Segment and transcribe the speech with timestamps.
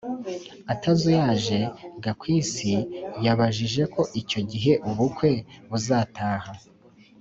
[0.73, 1.57] Atazuyaje
[2.03, 2.71] gakwisi
[3.25, 5.31] yabijeje ko icyo gihe ubukwe
[5.69, 6.51] buzataha